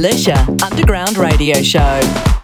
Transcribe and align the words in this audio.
Militia 0.00 0.46
Underground 0.62 1.16
Radio 1.18 1.60
Show. 1.60 2.37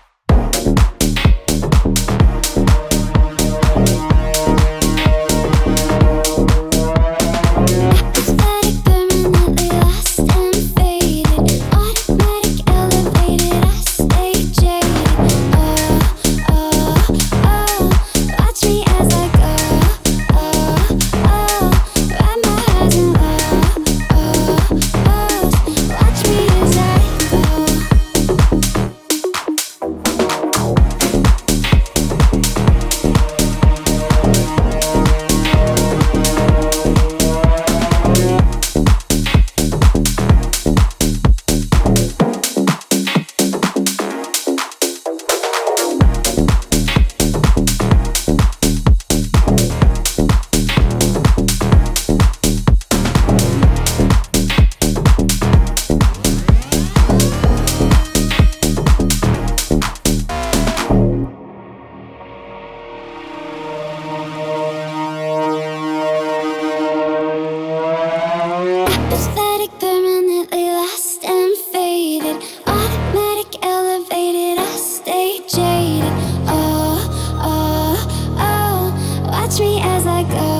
like 80.14 80.30
I 80.30 80.53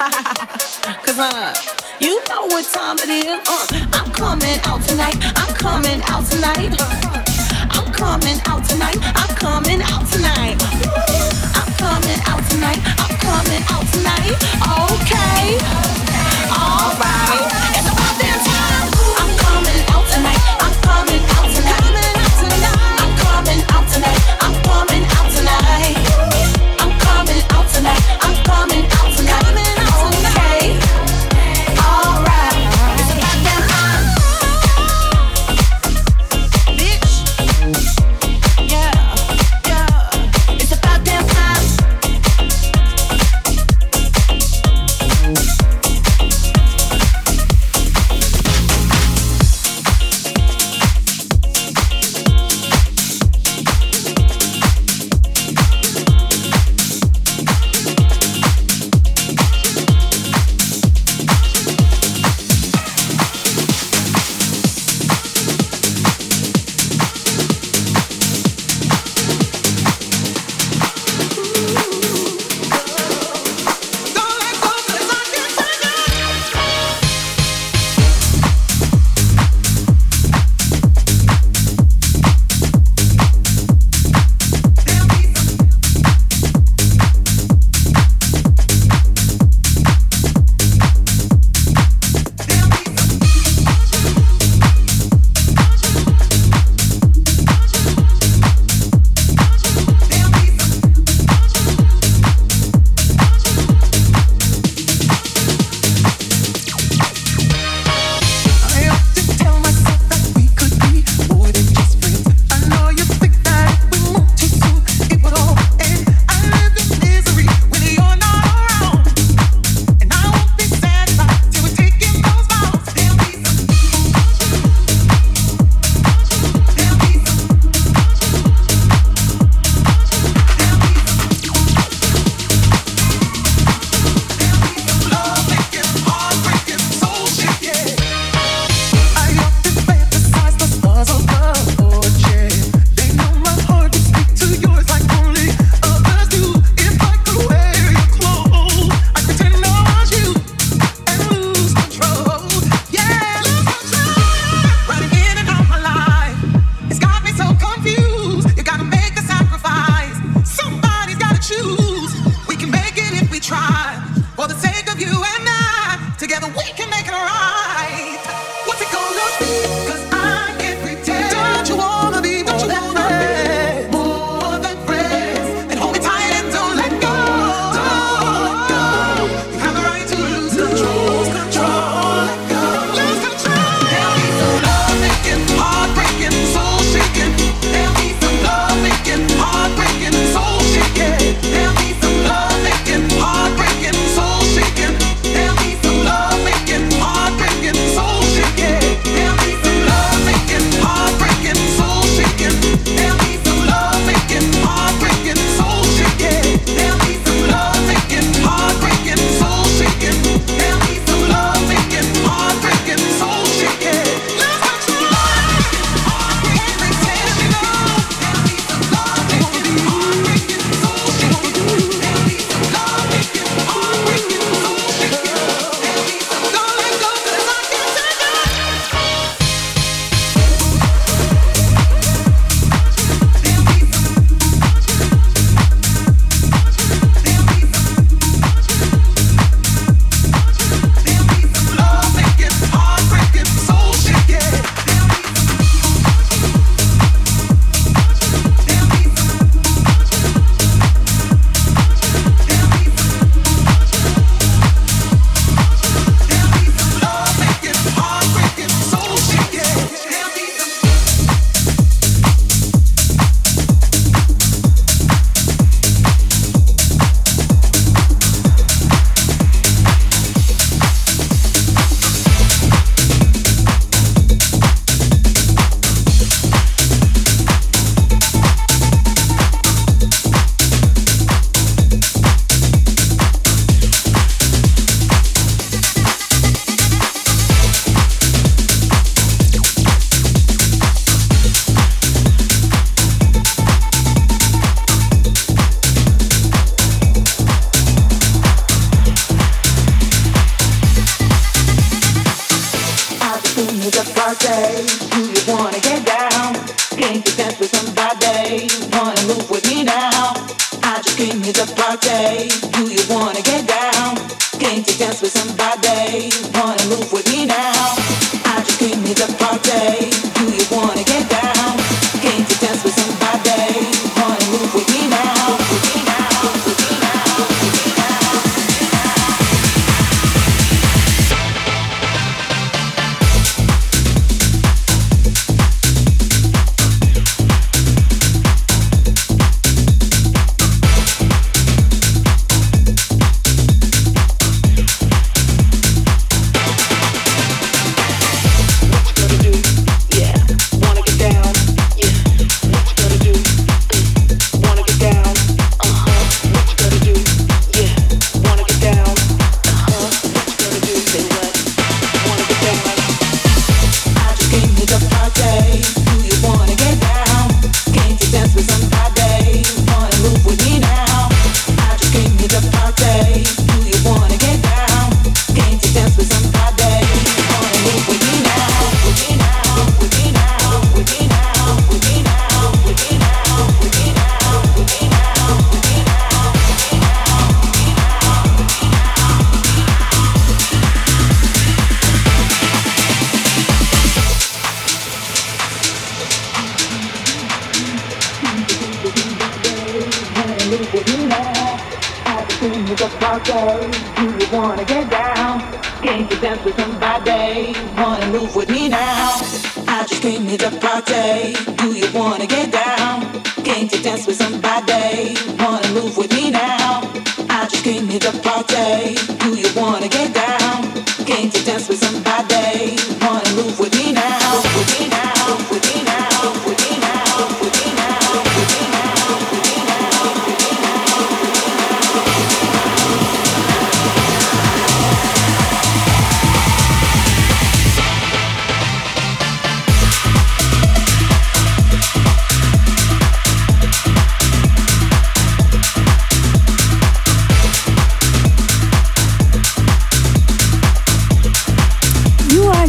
Cause 0.00 1.18
uh, 1.18 1.54
you 2.00 2.24
know 2.30 2.46
what 2.46 2.64
time 2.72 2.96
it 3.00 3.10
is. 3.10 3.38
Uh, 3.46 3.66
I'm 3.92 4.10
coming 4.12 4.58
out 4.64 4.80
tonight. 4.80 5.14
I'm 5.36 5.54
coming 5.54 6.00
out 6.06 6.24
tonight. 6.24 6.72
Uh, 6.80 7.22
I'm 7.68 7.92
coming 7.92 8.40
out 8.46 8.64
tonight. 8.64 8.96
I'm 9.02 9.36
coming 9.36 9.82
out 9.82 10.06
tonight. 10.08 10.56
I'm 11.52 11.72
coming 11.76 12.20
out 12.24 12.42
tonight. 12.48 12.80
I'm 12.96 13.16
coming 13.20 13.62
out 13.68 13.86
tonight. 13.92 14.40
Okay. 14.96 16.09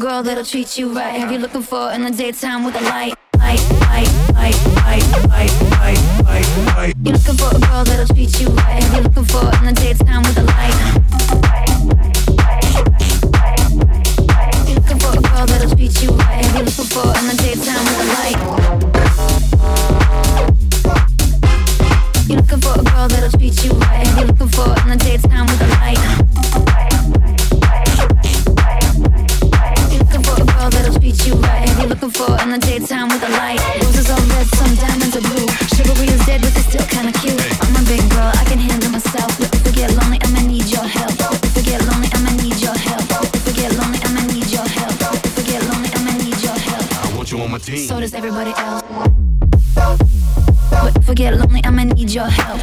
girl 0.00 0.22
that'll 0.22 0.42
treat 0.42 0.78
you 0.78 0.88
right. 0.88 1.20
Have 1.20 1.30
you 1.30 1.36
looking 1.36 1.60
for 1.60 1.92
in 1.92 2.02
the 2.02 2.10
daytime 2.10 2.64
with 2.64 2.74
a 2.74 2.80
light? 2.80 3.12
Light, 3.36 3.60
light, 3.84 4.08
light, 4.32 4.56
light, 4.80 5.04
light, 5.28 5.52
light, 5.76 6.00
light, 6.24 6.48
light. 6.74 6.94
You're 7.04 7.16
looking 7.16 7.36
for 7.36 7.54
a 7.54 7.60
girl 7.60 7.84
that'll 7.84 8.06
treat 8.06 8.40
you 8.40 8.48
right. 8.48 8.82
Have 8.82 8.94
you 8.96 9.02
looking 9.02 9.24
for 9.26 9.44
in 9.58 9.64
the 9.66 9.74
daytime 9.76 10.22
with 10.22 10.38
a 10.38 10.44
light? 10.56 10.72
You're 14.66 14.80
looking 14.80 14.98
for 15.00 15.12
a 15.12 15.20
girl 15.20 15.44
that'll 15.46 15.76
treat 15.76 16.02
you 16.02 16.10
right. 16.16 16.44
Have 16.46 16.56
you 16.56 16.64
looking 16.64 16.88
for 16.88 17.04
in 17.20 17.26
the 17.28 17.36
daytime 17.36 17.84
with 17.84 18.00
a 18.00 18.06
light? 18.16 18.38
You're 22.26 22.40
looking 22.40 22.60
for 22.62 22.72
a 22.72 22.82
girl 22.82 23.06
that'll 23.06 23.38
treat 23.38 23.64
you 23.64 23.72
right. 23.72 24.06
Have 24.06 24.18
you 24.18 24.24
looking 24.32 24.48
for 24.48 24.68
in 24.80 24.88
the 24.88 24.96
daytime 24.96 25.44
with 25.44 25.60
a 25.60 25.68
light? 25.76 26.89
I'll 30.90 30.98
treat 30.98 31.24
you 31.24 31.34
right. 31.34 31.68
Have 31.68 31.78
you're 31.78 31.88
looking 31.88 32.10
for 32.10 32.30
in 32.42 32.50
the 32.50 32.58
daytime 32.58 33.08
with 33.08 33.22
a 33.22 33.30
light? 33.30 33.62
Roses 33.82 34.10
are 34.10 34.18
red, 34.34 34.46
some 34.58 34.74
diamonds 34.74 35.14
are 35.14 35.22
blue. 35.22 35.46
Chivalry 35.70 36.08
is 36.10 36.26
dead, 36.26 36.42
but 36.42 36.50
it's 36.50 36.66
still 36.66 36.86
kinda 36.90 37.12
cute. 37.22 37.38
I'm 37.62 37.76
a 37.78 37.82
big 37.86 38.02
girl, 38.10 38.32
I 38.34 38.44
can 38.50 38.58
handle 38.58 38.90
myself. 38.90 39.30
But 39.38 39.54
if 39.54 39.66
I 39.66 39.70
get 39.70 39.94
lonely, 39.94 40.18
I'ma 40.26 40.42
need 40.50 40.66
your 40.66 40.82
help. 40.82 41.14
If 41.46 41.56
I 41.58 41.62
get 41.62 41.80
lonely, 41.86 42.10
I'ma 42.10 42.30
need 42.42 42.58
your 42.58 42.74
help. 42.74 43.06
If 43.38 43.46
I 43.46 43.52
get 43.52 43.70
lonely, 43.78 44.00
I'ma 44.02 44.20
need 44.34 44.50
your 44.50 44.66
help. 44.66 45.14
If 45.26 45.38
I 45.38 45.42
get 45.46 45.62
lonely, 45.70 45.90
I'ma 45.94 46.12
need 46.24 46.42
your 46.42 46.58
help. 46.58 46.86
I 47.06 47.16
want 47.16 47.30
you 47.30 47.38
on 47.38 47.50
my 47.52 47.58
team. 47.58 47.86
So 47.86 48.00
does 48.00 48.14
everybody 48.14 48.52
else. 48.58 48.82
But 50.70 50.96
if 50.96 51.08
I 51.08 51.14
get 51.14 51.38
lonely, 51.38 51.60
I'ma 51.62 51.84
need 51.84 52.10
your 52.10 52.26
help. 52.26 52.58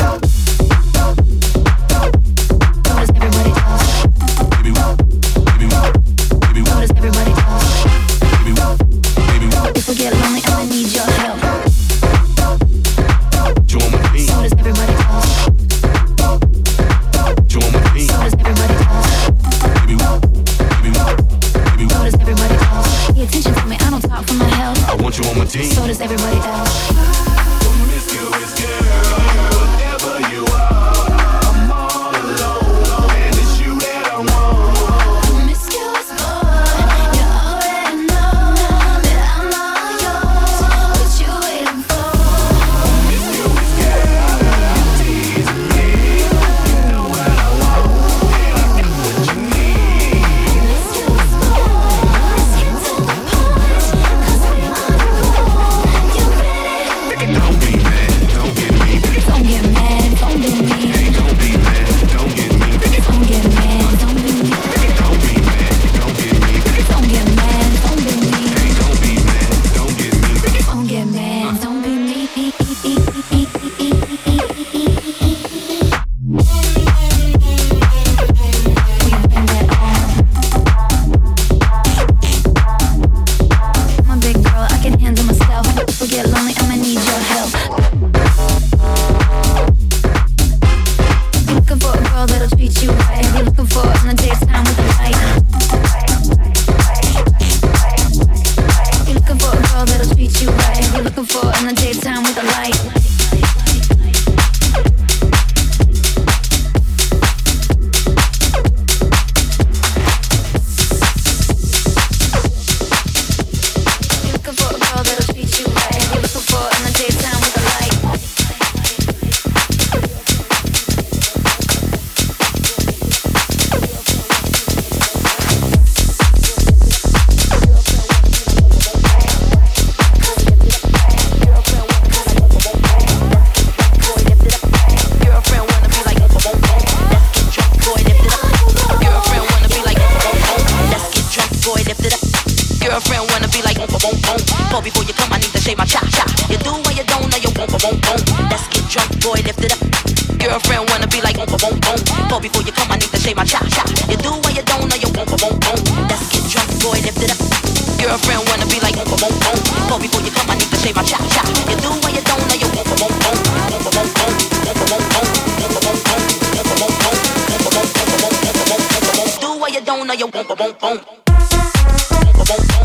From 172.48 172.77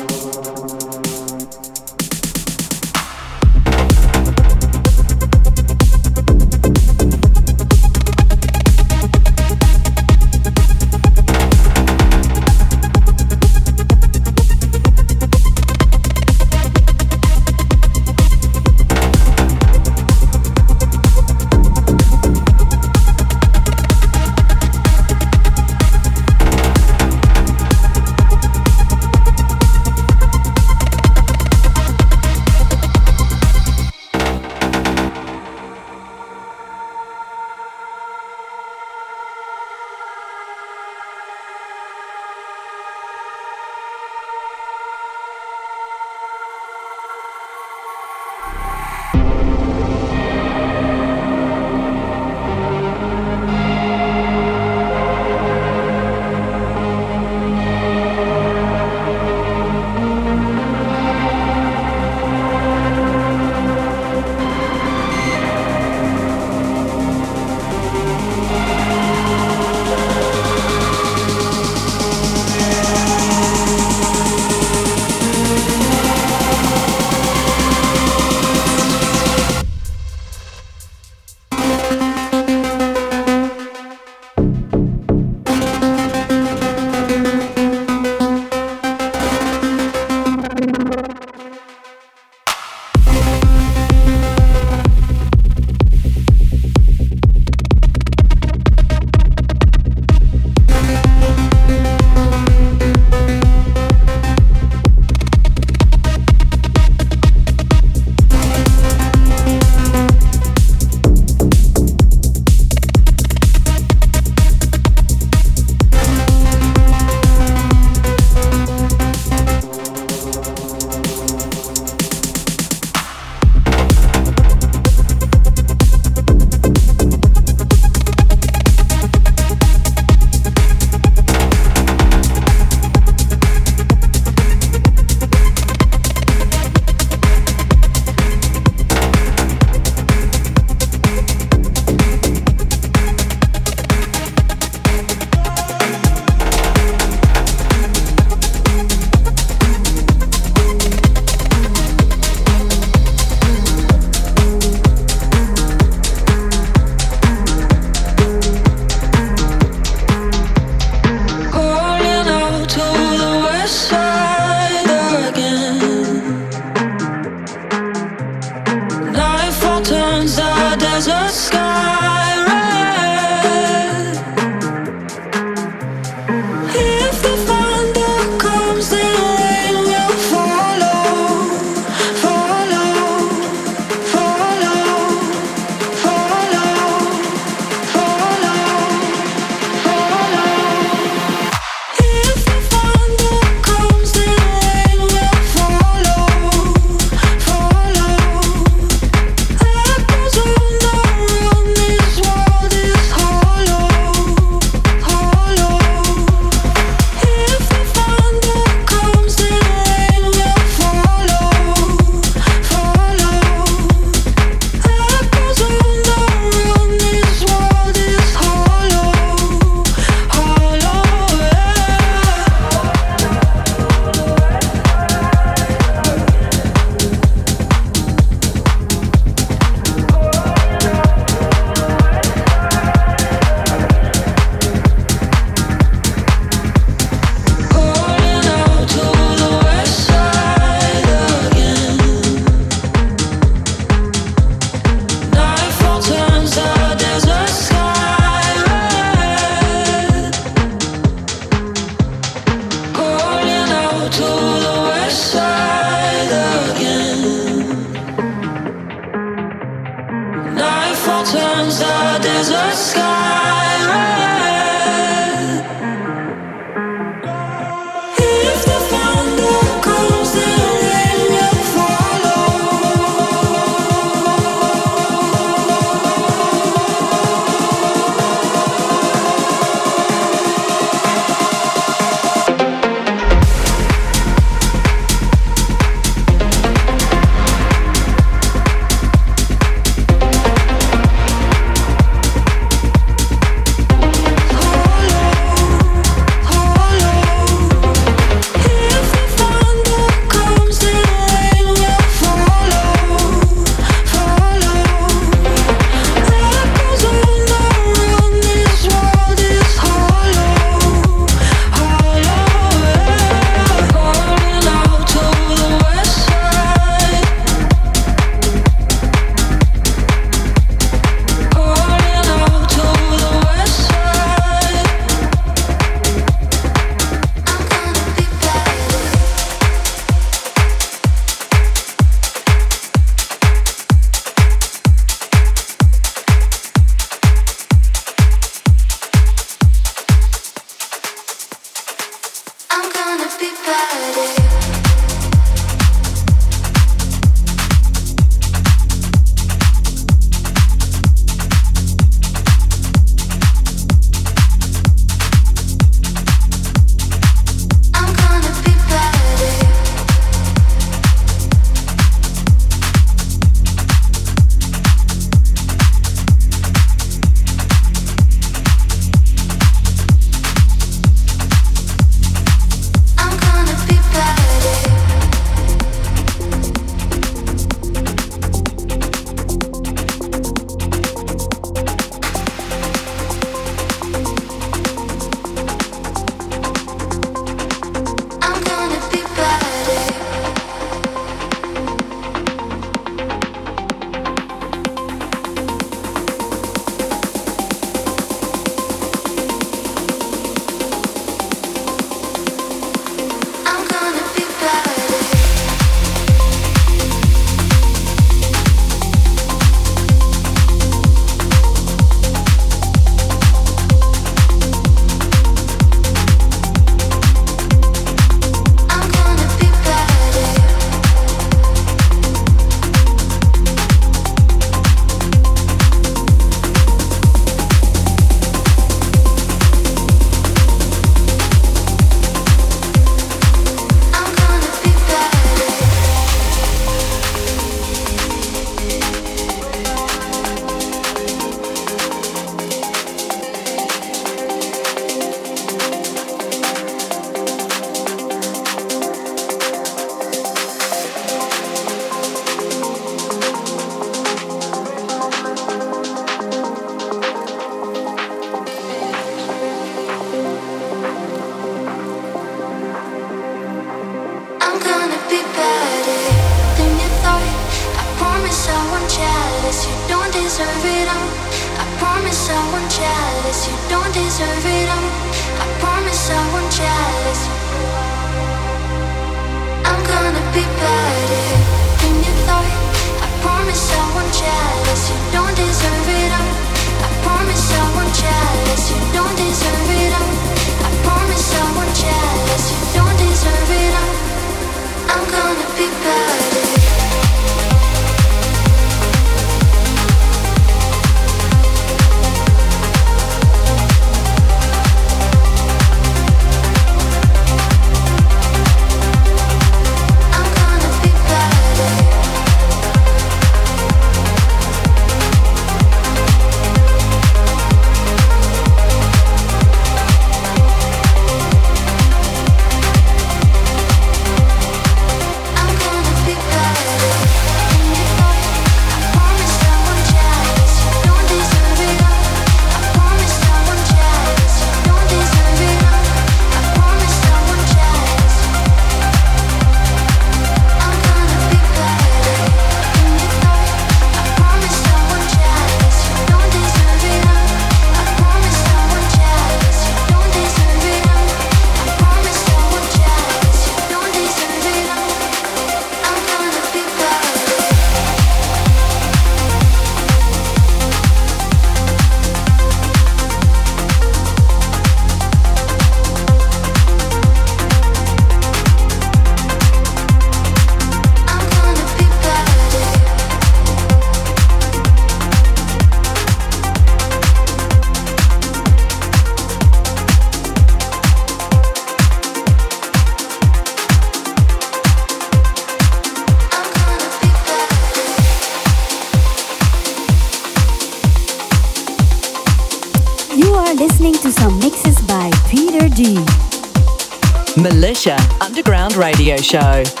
Show. 599.41 600.00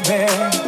there. 0.00 0.67